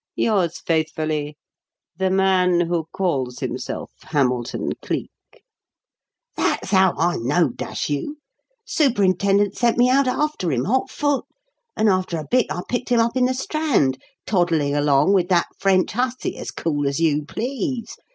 [0.15, 1.37] Yours faithfully,
[1.97, 5.11] "'The Man Who Calls Himself Hamilton Cleek.
[6.35, 8.17] "That's how I know, dash you!
[8.65, 11.25] Superintendent sent me out after him, hot foot;
[11.77, 15.49] and after a bit I picked him up in the Strand, toddling along with that
[15.59, 17.95] French hussy as cool as you please.